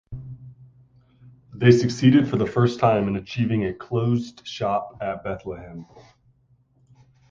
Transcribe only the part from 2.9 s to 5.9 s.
in achieving a closed shop at Bethlehem.